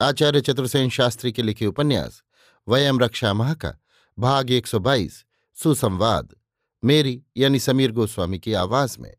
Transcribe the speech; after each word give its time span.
आचार्य 0.00 0.40
चतुर्सेन 0.40 0.88
शास्त्री 0.88 1.32
के 1.32 1.42
लिखे 1.42 1.66
उपन्यास, 1.66 2.22
वयम 2.68 2.98
रक्षा 3.00 3.32
माह 3.32 3.54
का 3.54 3.72
भाग 4.18 4.50
122 4.50 5.24
सुसंवाद, 5.54 6.34
मेरी 6.84 7.22
यानी 7.36 7.58
समीर 7.58 7.92
गोस्वामी 7.92 8.38
की 8.38 8.52
आवाज़ 8.52 8.98
में। 9.00 9.14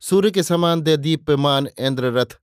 सूर्य 0.00 0.30
के 0.30 0.42
समान 0.42 0.80
दे 0.80 0.96
दीप्यमान 0.96 1.68
इंद्र 1.78 2.04
रथ 2.04 2.38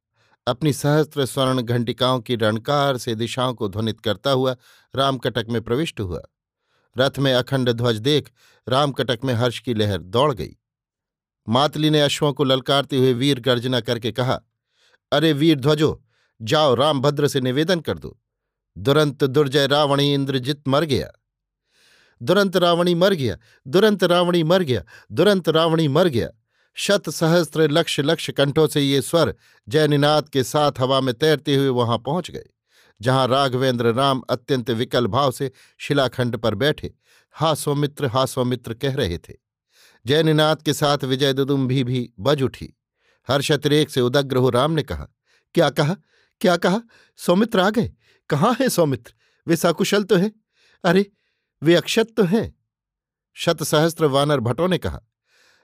अपनी 0.47 0.73
सहस्त्र 0.73 1.25
स्वर्ण 1.25 1.61
घंटिकाओं 1.61 2.19
की 2.19 2.35
रणकार 2.35 2.97
से 2.97 3.15
दिशाओं 3.15 3.53
को 3.53 3.69
ध्वनित 3.69 3.99
करता 3.99 4.31
हुआ 4.31 4.55
रामकटक 4.95 5.45
में 5.49 5.61
प्रविष्ट 5.61 5.99
हुआ। 5.99 6.21
रथ 6.97 7.19
में 7.19 7.33
अखंड 7.33 7.71
ध्वज 7.71 7.99
देख 7.99 8.31
रामकटक 8.67 9.19
में 9.23 9.33
हर्ष 9.33 9.59
की 9.59 9.73
लहर 9.73 9.97
दौड़ 9.97 10.33
गई। 10.33 10.57
मातली 11.49 11.89
ने 11.89 12.01
अश्वों 12.01 12.33
को 12.33 12.43
ललकारते 12.43 12.97
हुए 12.97 13.13
वीर 13.13 13.39
गर्जना 13.39 13.79
करके 13.79 14.11
कहा, 14.11 14.41
अरे 15.11 15.33
वीर 15.33 15.59
ध्वजो 15.59 16.03
जाओ 16.41 16.73
रामभद्र 16.75 17.27
से 17.27 17.41
निवेदन 17.41 17.79
कर 17.79 17.97
दो। 17.97 18.17
दुरंत 18.77 19.23
दुर्जय 19.23 19.67
रावणी 19.67 20.13
इंद्रजित 20.13 20.67
मर 20.67 20.83
गया। 20.83 21.07
दुरंत 22.21 22.57
रावणी 22.57 22.93
मर 22.95 23.13
गया, 23.13 23.37
दुरंत 23.65 24.03
रावणी 24.03 24.43
मर 24.43 24.61
गया, 24.61 24.83
दुरंत 25.11 25.49
रावणी 25.49 25.87
मर 25.87 26.07
गया। 26.07 26.29
शत 26.77 27.09
सहस्त्र 27.09 27.67
लक्ष 27.69 27.99
लक्ष 27.99 28.29
कंठों 28.29 28.67
से 28.67 28.81
ये 28.81 29.01
स्वर 29.01 29.33
जयनिनाथ 29.67 30.29
के 30.33 30.43
साथ 30.43 30.79
हवा 30.79 30.99
में 31.01 31.13
तैरते 31.13 31.55
हुए 31.55 31.69
वहाँ 31.69 31.97
पहुँच 31.97 32.31
गए, 32.31 32.45
जहाँ 33.01 33.27
राघवेंद्र 33.27 33.93
राम 33.93 34.21
अत्यंत 34.29 34.69
विकल 34.71 35.07
भाव 35.07 35.31
से 35.31 35.51
शिलाखंड 35.77 36.37
पर 36.37 36.55
बैठे, 36.55 36.93
हा 37.35 37.53
सौमित्र 37.53 38.05
हा 38.05 38.25
सौमित्र 38.25 38.73
कह 38.73 38.95
रहे 38.95 39.17
थे। 39.17 39.33
जयनिनाथ 40.05 40.55
के 40.55 40.73
साथ 40.73 41.03
विजय 41.03 41.33
दुदुम्भी 41.33 41.83
भी 41.83 42.09
बज 42.19 42.41
उठी। 42.43 42.73
हर्षतिरेक 43.27 43.89
से 43.89 44.01
उदग्र 44.01 44.37
हो 44.37 44.49
राम 44.49 44.71
ने 44.71 44.83
कहा, 44.83 45.07
क्या 45.55 45.69
कहा? 45.69 45.95
क्या 46.41 46.57
कहा? 46.57 46.81
सौमित्र 47.17 47.59
आ 47.59 47.69
गए। 47.69 47.93
कहाँ 48.29 48.53
है 48.53 48.69
सौमित्र? 48.69 49.13
वे 49.47 49.55
सकुशल 49.55 50.03
तो 50.03 50.15
है? 50.15 50.31
अरे, 50.83 51.11
वे 51.63 51.75
अक्षत 51.75 52.07
तो 52.17 52.23
हैं। 52.23 52.55
शत 53.33 53.63
सहस्त्र 53.63 54.05
वानर 54.05 54.39
भट्टों 54.39 54.67
ने 54.67 54.77
कहा। 54.77 55.01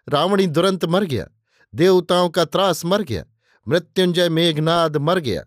रावणी 0.09 0.47
दुरंत 0.47 0.85
मर 0.85 1.03
गया। 1.03 1.27
देवताओं 1.75 2.29
का 2.29 2.45
त्रास 2.45 2.85
मर 2.85 3.01
गया। 3.01 3.25
मृत्युंजय 3.67 4.29
मेघनाद 4.29 4.97
मर 4.97 5.19
गया। 5.19 5.43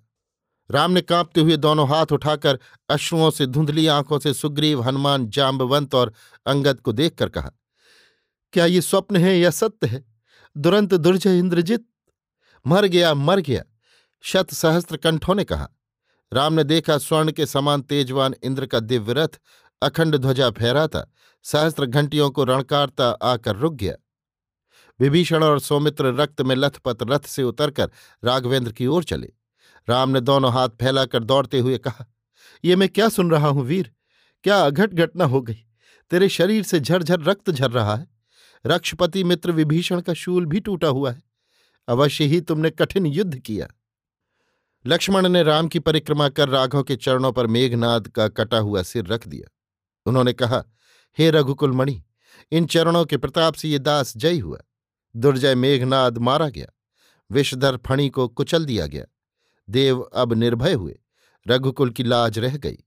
राम 0.71 0.91
ने 0.91 1.01
कांपते 1.01 1.41
हुए 1.41 1.57
दोनों 1.57 1.89
हाथ 1.89 2.07
उठाकर 2.13 2.59
अश्रुओं 2.91 3.31
से 3.31 3.47
धुंधली 3.47 3.87
आँखों 3.87 4.19
से 4.19 4.35
सुग्रीव, 4.35 4.83
हनुमान 4.83 5.29
जाम्बवंत 5.29 5.95
और 5.95 6.13
अंगद 6.47 6.81
को 6.81 6.93
देखकर 6.93 7.29
कहा, 7.29 7.51
क्या 8.53 8.67
ये 8.67 8.81
स्वप्न 8.81 9.17
है 9.17 9.39
या 9.39 9.51
सत्य 9.51 9.87
है? 9.87 10.05
दुरंत 10.57 10.95
दुर्जय 10.95 11.39
इंद्रजित? 11.39 11.87
मर 12.67 12.87
गया 12.87 13.15
मर 13.15 13.41
गया। 13.41 13.63
शत 14.27 14.53
सहस्त्र 14.53 14.97
कंठों 14.97 15.35
ने 15.35 15.45
कहा, 15.45 15.69
राम 16.33 16.53
ने 16.53 16.65
देखा 16.65 16.97
स्वर्ण 16.99 17.33
के 17.33 17.47
समान 17.47 17.83
तेजवान 17.83 18.35
इंद्र 18.43 18.67
का 18.67 18.81
दिव्य 18.81 19.13
रथ 19.13 19.39
अखंड 19.83 20.17
ध्वजा 20.17 20.51
फहराता 20.51 21.05
सहस्त्र 21.45 21.87
घंटियों 21.87 22.31
को 22.31 22.45
रणकारता 22.45 23.09
आकर 23.11 23.57
रुक 23.57 23.75
गया। 23.75 23.95
विभीषण 25.01 25.43
और 25.43 25.61
सौमित्र 25.61 26.13
रक्त 26.15 26.43
में 26.43 26.55
लथपथ 26.57 27.03
रथ 27.03 27.27
से 27.27 27.43
उतरकर 27.43 27.91
राघवेंद्र 28.23 28.73
की 28.73 28.87
ओर 28.87 29.05
चले। 29.05 29.33
राम 29.89 30.11
ने 30.11 30.21
दोनों 30.21 30.53
हाथ 30.53 30.69
फैलाकर 30.69 31.25
दौड़ते 31.25 31.61
हुए 31.61 31.79
कहा, 31.79 32.07
ये 32.65 32.77
मैं 32.77 32.89
क्या 32.89 33.09
सुन 33.09 33.31
रहा 33.31 33.49
हूँ 33.49 33.65
वीर? 33.65 33.93
क्या 34.45 34.61
अघट 34.61 34.95
घटना 34.95 35.25
हो 35.25 35.43
गई? 35.43 35.63
तेरे 36.11 36.29
शरीर 36.29 36.63
से 36.63 36.81
झरझर 36.81 37.21
रक्त 37.21 37.51
झर 37.51 37.71
रहा 37.71 37.97
है। 37.97 38.09
रक्षपति 38.65 39.25
मित्र 39.25 39.53
विभीषण 39.53 40.01
का 40.01 40.15
शूल 40.15 40.47
भी 40.47 40.61
टूटा 40.61 40.89
हुआ 40.89 41.13
है। 41.13 41.23
अवश्य 41.89 42.25
ही 42.25 42.41
तुमने 42.41 42.71
कठिन 42.71 43.07
युद्ध 43.07 43.39
किया। 43.39 43.69
लक्ष्मण 44.87 45.29
ने 45.29 45.43
राम 45.43 45.69
की 45.69 45.79
परिक्रमा 45.79 46.29
कर 46.29 46.49
राघव 46.49 46.83
के 46.83 46.97
चरणों 46.97 47.33
पर 47.33 47.47
मेघनाद 47.47 48.09
का 48.09 48.29
कटा 48.29 48.59
हुआ 48.59 48.83
सिर 48.83 49.07
रख 49.07 49.29
दिया। 49.29 49.49
उन्होंने 50.07 50.33
कहा, 50.33 50.63
हे 51.19 51.31
रघुकुल 51.31 51.73
मणि 51.73 52.03
इन 52.53 52.67
चरणों 52.67 53.05
के 53.05 53.17
प्रताप 53.17 53.55
से 53.55 53.69
ये 53.69 53.79
दास 53.79 54.17
जय 54.17 54.39
हुआ। 54.39 54.59
दुर्जय 55.15 55.55
मेघनाद 55.55 56.19
मारा 56.19 56.49
गया। 56.49 56.67
विषधर 57.31 57.77
फणी 57.77 58.09
को 58.11 58.29
कुचल 58.29 58.65
दिया 58.65 58.87
गया। 58.87 59.05
देव 59.69 60.01
अब 60.01 60.33
निर्भय 60.33 60.73
हुए। 60.73 60.99
रघुकुल 61.47 61.91
की 61.91 62.03
लाज 62.03 62.39
रह 62.39 62.57
गई 62.57 62.79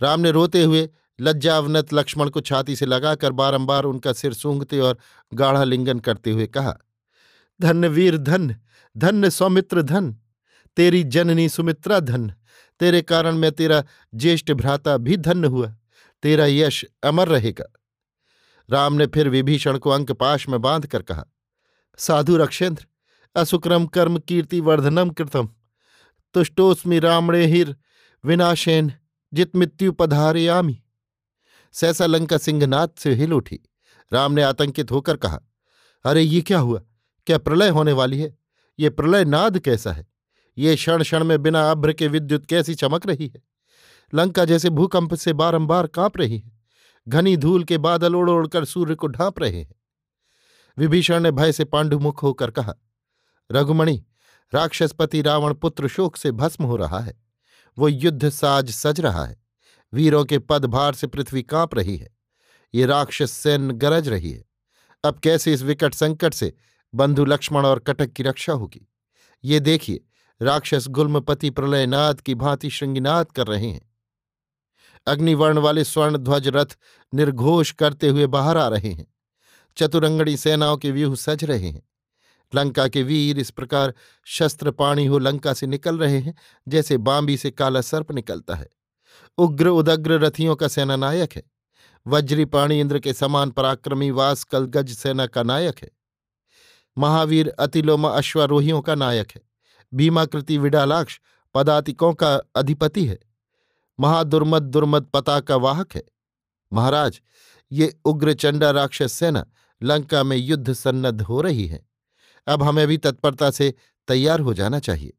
राम 0.00 0.20
ने 0.20 0.30
रोते 0.30 0.62
हुए 0.62 0.88
लज्जावनत 1.20 1.92
लक्ष्मण 1.92 2.28
को 2.28 2.40
छाती 2.40 2.76
से 2.76 2.86
लगाकर 2.86 3.32
बारंबार 3.32 3.84
उनका 3.84 4.12
सिर 4.12 4.32
सूंघते 4.32 4.80
और 4.80 4.98
गाढ़ा 5.34 5.64
लिंगन 5.64 5.98
करते 5.98 6.30
हुए 6.30 6.46
कहा, 6.46 6.76
धन्य 7.60 7.88
वीर 7.88 8.16
धन्य 8.18 8.56
धन्य 8.96 9.30
सौमित्र 9.30 9.82
धन 9.82 10.16
तेरी 10.76 11.04
जननी 11.04 11.48
सुमित्रा 11.48 12.00
धन्य 12.00 12.34
तेरे 12.80 13.02
कारण 13.02 13.36
मैं 13.36 13.52
तेरा 13.52 13.84
ज्येष्ठ 14.14 14.52
भ्राता 14.52 14.96
भी 14.96 15.16
धन्य 15.16 15.48
हुआ। 15.48 15.76
तेरा 16.22 16.46
यश 16.46 16.84
अमर 17.04 17.28
रहेगा। 17.28 17.64
राम 18.70 18.92
ने 18.92 19.06
फिर 19.06 19.28
विभीषण 19.28 19.78
को 19.78 19.90
अंकपाश 19.90 20.48
में 20.48 20.60
बाँध 20.60 20.86
कर 20.86 21.02
कहा, 21.02 21.24
साधु 21.96 22.36
रक्षेंद्र, 22.36 22.86
असुक्रम 23.36 23.86
कर्म 23.86 24.18
कीर्ति 24.18 24.60
वर्धनम 24.60 25.10
कृतम। 25.10 25.48
तुष्टोस्मि 26.34 26.98
रामणे 26.98 27.46
हिर 27.46 27.76
विनाशेन, 28.24 28.92
जित 29.34 29.56
मृत्यु 29.56 29.92
पधारयामी 29.92 30.82
सहसा 31.72 32.06
लंका 32.06 32.38
सिंहनाथ 32.38 32.88
से 32.98 33.14
हिल 33.14 33.32
उठी। 33.32 33.60
राम 34.12 34.32
ने 34.32 34.42
आतंकित 34.42 34.90
होकर 34.90 35.16
कहा, 35.16 35.40
अरे 36.04 36.22
ये 36.22 36.40
क्या 36.40 36.58
हुआ? 36.58 36.80
क्या 37.26 37.38
प्रलय 37.38 37.68
होने 37.68 37.92
वाली 37.92 38.20
है? 38.20 38.38
ये 38.78 38.90
प्रलय 38.90 39.24
नाद 39.24 39.58
कैसा 39.58 39.92
है? 39.92 40.11
ये 40.58 40.76
क्षण 40.76 41.02
क्षण 41.02 41.24
में 41.24 41.42
बिना 41.42 41.70
अभ्र 41.70 41.92
के 41.92 42.08
विद्युत 42.08 42.46
कैसी 42.46 42.74
चमक 42.74 43.06
रही 43.06 43.26
है? 43.26 43.42
लंका 44.14 44.44
जैसे 44.44 44.70
भूकंप 44.70 45.14
से 45.14 45.32
बारंबार 45.32 45.86
काँप 45.86 46.18
रही 46.18 46.38
है। 46.38 46.52
घनी 47.08 47.36
धूल 47.36 47.64
के 47.64 47.78
बादल 47.78 48.14
उड़ 48.14 48.30
उड़कर 48.30 48.64
सूर्य 48.64 48.94
को 48.94 49.06
ढांप 49.06 49.38
रहे 49.38 49.60
हैं। 49.60 49.74
विभीषण 50.78 51.20
ने 51.20 51.30
भय 51.30 51.52
से 51.52 51.64
पांडुमुख 51.64 52.22
होकर 52.22 52.50
कहा, 52.50 52.74
रघुमणि, 53.52 54.04
राक्षसपति 54.54 55.22
रावण 55.22 55.54
पुत्र 55.54 55.88
शोक 55.88 56.16
से 56.16 56.32
भस्म 56.32 56.64
हो 56.64 56.76
रहा 56.76 57.00
है। 57.00 57.22
वो 57.78 57.88
युद्ध 57.88 58.28
साज 58.28 58.70
सज 58.70 59.00
रहा 59.00 59.24
है। 59.24 59.42
वीरों 59.92 60.24
के 60.24 60.38
पदभार 60.38 60.94
से 60.94 61.06
पृथ्वी 61.06 61.42
काँप 61.42 61.74
रही 61.74 61.96
है। 61.96 62.16
ये 62.74 62.86
राक्षस 62.86 63.30
सैन्य 63.30 63.74
गरज 63.74 64.08
रही 64.08 64.32
है। 64.32 64.44
अब 65.04 65.18
कैसे 65.18 65.52
इस 65.52 65.62
विकट 65.62 65.94
संकट 65.94 66.34
से 66.34 66.54
बंधु 66.94 67.24
लक्ष्मण 67.24 67.66
और 67.66 67.78
कटक 67.78 68.12
की 68.12 68.22
रक्षा 68.22 68.52
होगी? 68.52 68.88
ये 69.44 69.60
देखिए 69.60 70.00
राक्षस 70.42 70.88
गुल्मपति 70.88 71.50
प्रलयनाद 71.50 72.20
की 72.20 72.34
भांति 72.34 72.70
श्रृंगिनाद 72.70 73.32
कर 73.32 73.46
रहे 73.46 73.66
हैं। 73.66 73.92
अग्निवर्ण 75.06 75.58
वाले 75.58 75.84
स्वर्ण 75.84 76.16
ध्वज 76.16 76.48
रथ 76.48 76.78
निर्घोष 77.14 77.72
करते 77.72 78.08
हुए 78.08 78.26
बाहर 78.26 78.56
आ 78.56 78.68
रहे 78.68 78.92
हैं। 78.92 79.14
चतुरंगड़ी 79.76 80.36
सेनाओं 80.36 80.76
के 80.76 80.90
व्यूह 80.90 81.14
सज 81.14 81.44
रहे 81.44 81.68
हैं। 81.68 81.82
लंका 82.54 82.88
के 82.88 83.02
वीर 83.02 83.38
इस 83.38 83.50
प्रकार 83.50 83.94
शस्त्र 84.24 84.70
पाणी 84.70 85.06
हो 85.06 85.18
लंका 85.18 85.52
से 85.52 85.66
निकल 85.66 85.98
रहे 85.98 86.18
हैं, 86.18 86.34
जैसे 86.68 86.96
बांबी 86.96 87.36
से 87.36 87.50
काला 87.50 87.80
सर्प 87.80 88.12
निकलता 88.12 88.54
है। 88.54 88.68
उग्र 89.38 89.68
उदग्र 89.68 90.12
रथियों 90.12 90.56
का 90.56 90.68
सेना 90.68 90.96
नायक 90.96 91.32
है। 91.32 91.42
वज्री 92.06 92.44
पाणी 92.44 92.80
इंद्र 92.80 92.98
के 92.98 93.12
समान 93.12 93.50
पराक्रमी 93.50 94.10
वास 94.10 94.44
कलगज 94.44 94.90
सेना 94.90 95.26
का 95.26 95.42
नायक 95.42 95.78
है। 95.78 95.90
महावीर 96.98 97.48
अतिलोमा 97.48 98.08
अश्वारोहियों 98.08 98.80
का 98.80 98.94
नायक 98.94 99.30
है। 99.30 99.51
भीमाकृति 99.94 100.58
विडालाक्ष 100.58 101.20
पदातिकों 101.54 102.12
का 102.14 102.34
अधिपति 102.56 103.06
है। 103.06 103.18
महादुर्मद 103.98 104.62
दुर्मद 104.62 105.04
पता 105.04 105.40
का 105.40 105.56
वाहक 105.56 105.94
है। 105.94 106.02
महाराज, 106.72 107.20
ये 107.72 107.94
उग्र 108.04 108.32
चंडा 108.34 108.70
राक्षस 108.70 109.12
सेना 109.12 109.44
लंका 109.80 110.22
में 110.22 110.36
युद्ध 110.36 110.72
सन्नद्ध 110.72 111.22
हो 111.22 111.40
रही 111.40 111.66
है। 111.66 111.86
अब 112.46 112.62
हमें 112.62 112.86
भी 112.86 112.96
तत्परता 112.96 113.50
से 113.50 113.74
तैयार 114.08 114.40
हो 114.40 114.54
जाना 114.54 114.78
चाहिए। 114.78 115.12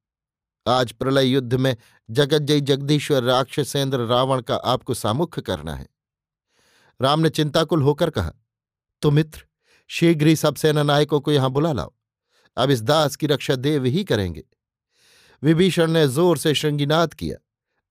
आज 0.67 0.91
प्रलय 0.91 1.25
युद्ध 1.25 1.53
में 1.53 1.75
जगज्जयी 2.09 2.61
जगदीश्वर 2.61 3.23
राक्षसेंद्र 3.23 3.99
रावण 3.99 4.41
का 4.41 4.55
आपको 4.55 4.93
सामुख्य 4.93 5.41
करना 5.41 5.75
है। 5.75 5.87
राम 7.01 7.19
ने 7.19 7.29
चिंताकुल 7.29 7.81
होकर 7.81 8.09
कहा 8.09 8.33
तो 9.01 9.11
मित्र, 9.11 9.45
शीघ्र 9.89 10.27
ही 10.27 10.35
सब 10.35 10.55
सेना 10.55 10.83
नायकों 10.83 11.19
को 11.19 11.31
यहाँ 11.31 11.49
बुला 11.49 11.71
लाओ। 11.73 11.93
अब 12.57 12.69
इस 12.69 12.81
दास 12.81 13.15
की 13.15 13.27
रक्षा 13.27 13.55
देव 13.55 13.85
ही 13.85 14.03
करेंगे। 14.03 14.43
विभीषण 15.43 15.91
ने 15.91 16.07
ज़ोर 16.07 16.37
से 16.37 16.53
श्रृंगीनाद 16.53 17.13
किया। 17.13 17.37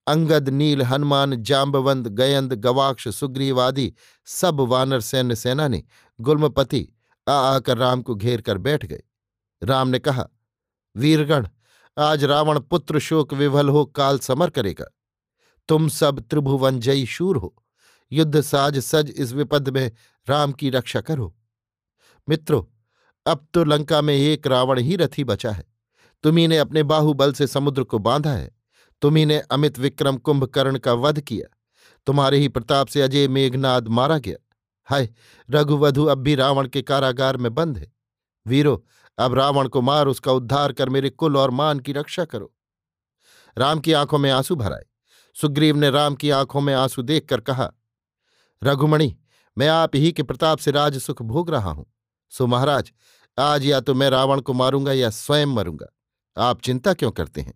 अंगद, 0.07 0.49
नील, 0.49 0.81
हनुमान 0.81 1.35
जाम्बवंत 1.43 2.07
गयंद 2.07 2.53
गवाक्ष 2.53 3.07
सुग्रीव 3.07 3.61
आदि 3.61 3.93
सब 4.25 4.59
वानर 4.59 5.01
सैन्य 5.01 5.35
सेनानी, 5.35 5.83
गुलमपति 6.19 6.87
आ 7.27 7.33
आकर 7.33 7.77
राम 7.77 8.01
को 8.01 8.15
घेर 8.15 8.41
कर 8.41 8.57
बैठ 8.57 8.85
गए। 8.85 9.03
राम 9.61 9.87
ने 9.87 9.99
कहा, 9.99 10.27
वीरगण, 10.95 11.47
आज 11.97 12.23
रावण 12.23 12.59
पुत्र 12.59 12.99
शोक 12.99 13.33
विवल 13.33 13.69
हो, 13.69 13.85
काल 13.85 14.19
समर 14.19 14.49
करेगा। 14.49 14.85
तुम 15.69 15.87
सब 15.89 16.19
त्रिभुवन 16.19 16.79
जयी 16.79 17.05
शूर 17.05 17.37
हो। 17.37 17.55
युद्ध 18.11 18.41
साज 18.41 18.77
सज 18.79 19.13
इस 19.17 19.31
विपद 19.33 19.69
में 19.69 19.91
राम 20.27 20.51
की 20.51 20.69
रक्षा 20.69 21.01
करो। 21.01 21.35
मित्रों, 22.27 22.63
अब 23.25 23.47
तो 23.53 23.63
लंका 23.63 24.01
में 24.01 24.13
एक 24.15 24.47
रावण 24.47 24.79
ही 24.79 24.95
रथी 24.95 25.23
बचा 25.23 25.51
है। 25.51 25.72
तुम्ही 26.23 26.47
ने 26.47 26.57
अपने 26.57 26.83
बाहुबल 26.83 27.33
से 27.33 27.47
समुद्र 27.47 27.83
को 27.83 27.99
बांधा 27.99 28.31
है। 28.31 28.51
तुम्ही 29.01 29.25
ने 29.25 29.39
अमित 29.39 29.79
विक्रम 29.79 30.17
कुंभकर्ण 30.17 30.77
का 30.77 30.93
वध 30.93 31.21
किया। 31.21 31.57
तुम्हारे 32.05 32.37
ही 32.37 32.47
प्रताप 32.47 32.87
से 32.87 33.01
अजय 33.01 33.27
मेघनाद 33.27 33.87
मारा 33.87 34.17
गया। 34.17 34.37
हाय, 34.85 35.09
रघुवधु 35.49 36.05
अब 36.05 36.17
भी 36.17 36.35
रावण 36.35 36.67
के 36.67 36.81
कारागार 36.81 37.37
में 37.37 37.55
बंद 37.55 37.77
है। 37.77 37.93
वीरो, 38.47 38.85
अब 39.17 39.33
रावण 39.33 39.67
को 39.67 39.81
मार, 39.81 40.07
उसका 40.07 40.31
उद्धार 40.31 40.71
कर 40.71 40.89
मेरे 40.89 41.09
कुल 41.09 41.37
और 41.37 41.51
मान 41.51 41.79
की 41.79 41.91
रक्षा 41.91 42.25
करो। 42.25 42.53
राम 43.57 43.79
की 43.79 43.93
आँखों 43.93 44.17
में 44.17 44.31
आँसू 44.31 44.55
भराए। 44.55 44.85
सुग्रीव 45.41 45.75
ने 45.75 45.89
राम 45.89 46.15
की 46.15 46.29
आँखों 46.29 46.61
में 46.61 46.73
आँसू 46.73 47.01
देखकर 47.01 47.39
कहा, 47.39 47.71
रघुमणि, 48.63 49.17
मैं 49.57 49.67
आप 49.67 49.95
ही 49.95 50.11
के 50.11 50.23
प्रताप 50.23 50.57
से 50.57 50.71
राज 50.71 50.97
सुख 50.97 51.21
भोग 51.21 51.49
रहा 51.49 51.71
हूँ। 51.71 51.93
सो 52.29 52.47
महाराज, 52.47 52.91
आज 53.39 53.65
या 53.65 53.79
तो 53.79 53.93
मैं 53.93 54.09
रावण 54.09 54.41
को 54.41 54.53
मारूँगा 54.53 54.91
या 54.91 55.09
स्वयं 55.09 55.45
मरूँगा। 55.45 55.85
आप 56.37 56.61
चिंता 56.61 56.93
क्यों 56.93 57.11
करते 57.11 57.41
हैं? 57.41 57.53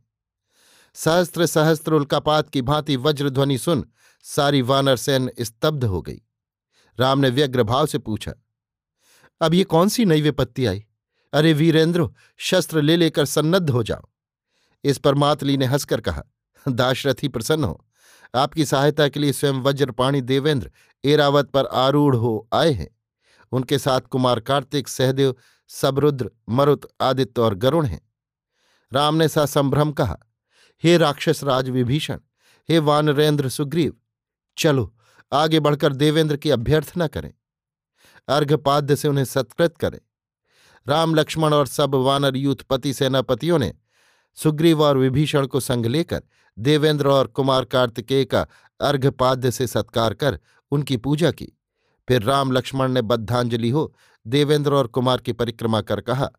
सहस्त्र 0.96 1.46
सहस्त्र 1.46 1.94
उल्कापात 1.94 2.50
की 2.50 2.62
भांति 2.62 2.96
वज्रध्वनि 2.96 3.58
सुन 3.58 3.86
सारी 4.26 4.62
वानर 4.62 4.96
सेन 4.96 5.30
स्तब्ध 5.40 5.84
हो 5.84 6.02
गई। 6.02 6.22
राम 7.00 7.20
ने 7.20 7.30
व्यग्र 7.30 7.64
भाव 7.64 7.86
से 7.86 7.98
पूछा, 7.98 8.34
अब 9.42 9.54
ये 9.54 9.64
कौन 9.64 9.90
सी 9.90 10.06
नई 10.06 10.22
विपत्ति 10.22 10.66
आई? 10.66 10.86
अरे 11.34 11.54
वीरेंद्र, 11.54 12.08
शस्त्र 12.38 12.82
ले 12.82 12.96
लेकर 12.98 13.26
सन्नद्ध 13.26 13.70
हो 13.70 13.84
जाओ। 13.84 14.08
इस 14.84 14.98
पर 14.98 15.16
मातली 15.16 15.58
ने 15.58 15.66
हंसकर 15.66 16.02
कहा, 16.02 16.24
दाशरथी 16.66 17.28
प्रसन्न 17.28 17.64
हो। 17.64 17.84
आपकी 18.36 18.66
सहायता 18.66 19.08
के 19.08 19.20
लिए 19.20 19.34
स्वयं 19.34 19.54
वज्रपाणी 19.54 20.22
देवेंद्र 20.22 20.72
एरावत 21.04 21.50
पर 21.50 21.66
आरूढ़ 21.66 22.16
हो 22.16 22.48
आए 22.54 22.72
हैं। 22.72 22.90
उनके 23.52 23.80
साथ 23.80 24.02
कुमार 24.02 24.40
कार्तिक, 24.40 24.88
सहदेव, 24.88 25.36
सबरुद्र, 25.68 26.30
मरुत, 26.50 26.88
आदित्य 27.02 27.42
और 27.42 27.56
गरुण 27.56 27.86
हैं। 27.86 28.02
राम 28.92 29.16
ने 29.16 29.28
संभ्रम 29.28 29.92
कहा, 29.92 30.18
हे 30.84 30.98
राक्षस 30.98 31.44
राज 31.44 31.70
विभीषण 31.70 32.20
हे 32.70 32.80
वानरेंद्र 32.80 33.50
सुग्रीव, 33.50 33.94
चलो, 34.58 34.94
आगे 35.32 35.60
बढ़कर 35.60 35.94
देवेंद्र 35.94 36.38
की 36.38 36.50
अभ्यर्थना 36.50 37.08
करें, 37.08 37.34
अर्घपाद्य 38.28 38.96
से 38.96 39.08
उन्हें 39.08 39.26
सत्कृत 39.26 39.78
करें। 39.78 40.00
राम, 40.88 41.16
लक्ष्मण 41.16 41.54
और 41.54 41.68
सब 41.68 41.96
वानर 41.96 42.38
यूथपति 42.38 42.94
सेनापतियों 42.94 43.60
ने 43.60 43.74
सुग्रीव 44.38 44.84
और 44.84 44.98
विभीषण 44.98 45.48
को 45.48 45.60
संग 45.60 45.86
लेकर 45.86 46.22
देवेंद्र 46.58 47.08
और 47.08 47.28
कुमार 47.28 47.66
कार्तिकेय 47.66 48.26
का 48.26 48.46
अर्घपाद्य 48.80 49.52
से 49.52 49.68
सत्कार 49.68 50.14
कर 50.14 50.40
उनकी 50.72 50.98
पूजा 50.98 51.32
की। 51.32 51.48
फिर 52.08 52.22
राम, 52.22 52.52
लक्ष्मण 52.52 52.92
ने 52.92 53.02
बद्धांजलि 53.02 53.70
हो 53.70 53.94
देवेंद्र 54.26 54.74
और 54.74 54.88
कुमार 54.88 55.18
की 55.18 55.34
परिक्रमा 55.34 55.82
कर 55.82 56.02
कहा 56.02 56.30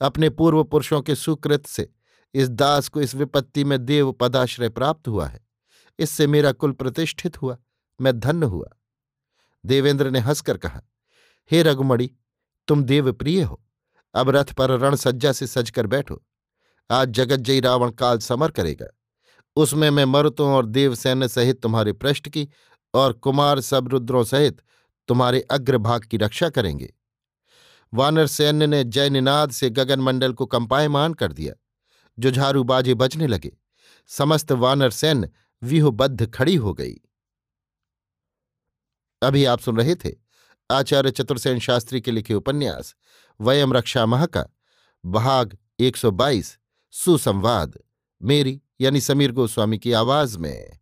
अपने 0.00 0.30
पूर्व 0.30 0.64
पुरुषों 0.64 1.02
के 1.02 1.14
सुकृत 1.14 1.66
से 1.66 1.92
इस 2.34 2.48
दास 2.48 2.88
को 2.88 3.00
इस 3.00 3.14
विपत्ति 3.14 3.64
में 3.64 3.84
देव 3.84 4.12
पदाश्रय 4.12 4.68
प्राप्त 4.68 5.08
हुआ 5.08 5.26
है। 5.26 5.46
इससे 5.98 6.26
मेरा 6.26 6.52
कुल 6.52 6.72
प्रतिष्ठित 6.72 7.42
हुआ, 7.42 7.58
मैं 8.00 8.20
धन्य 8.20 8.46
हुआ। 8.46 8.68
देवेंद्र 9.66 10.10
ने 10.10 10.18
हंसकर 10.18 10.56
कहा, 10.56 10.82
हे 11.50 11.62
रघुमणि, 11.62 12.10
तुम 12.68 12.84
देवप्रिय 12.84 13.42
हो। 13.42 13.64
अब 14.14 14.30
रथ 14.30 14.44
पर 14.44 14.70
रण 14.70 14.94
सज्जा 14.94 15.32
से 15.32 15.46
सजकर 15.46 15.86
बैठो। 15.86 16.24
आज 16.90 17.08
जगज्जयी 17.08 17.60
रावण 17.60 17.90
काल 17.90 18.18
समर 18.18 18.50
करेगा। 18.50 18.86
उसमें 19.56 19.90
मैं 19.90 20.04
मरुतों 20.04 20.52
और 20.52 20.66
देवसैन्य 20.66 21.28
सहित 21.28 21.62
तुम्हारे 21.62 21.92
पृष्ठ 21.92 22.28
की 22.28 22.48
और 22.94 23.12
कुमार 23.12 23.60
सबरुद्रों 23.60 24.24
सहित 24.24 24.62
तुम्हारे 25.08 25.40
अग्रभाग 25.40 26.04
की 26.04 26.16
रक्षा 26.16 26.48
करेंगे। 26.48 26.94
वानर 27.94 28.26
सैन्य 28.26 28.66
ने 28.66 28.84
जय 28.84 29.10
निनाद 29.10 29.50
से 29.50 29.70
गगन 29.70 30.00
मंडल 30.00 30.32
को 30.32 30.46
कंपायमान 30.46 31.14
कर 31.14 31.32
दिया। 31.32 31.54
जुझारू 32.18 32.64
बाजे 32.64 32.94
बजने 32.94 33.26
लगे। 33.26 33.56
समस्त 34.06 34.52
वानर 34.52 34.90
सैन्य 34.90 35.30
व्यूहबद्ध 35.62 36.30
खड़ी 36.30 36.54
हो 36.54 36.74
गई। 36.74 36.94
अभी 39.22 39.44
आप 39.44 39.60
सुन 39.60 39.76
रहे 39.76 39.94
थे 39.94 40.12
आचार्य 40.70 41.10
चतुर्सेन 41.10 41.58
शास्त्री 41.58 42.00
के 42.00 42.10
लिखे 42.10 42.34
उपन्यास, 42.34 42.94
वयम 43.40 43.72
रक्षा 43.72 44.06
मह 44.06 44.26
का 44.26 44.46
भाग 45.06 45.58
122 45.80 46.58
सुसंवाद। 46.90 47.78
मेरी 48.22 48.62
यानी 48.80 49.00
समीर 49.00 49.32
गोस्वामी 49.32 49.78
की 49.78 49.92
आवाज़ 49.92 50.38
में। 50.38 50.78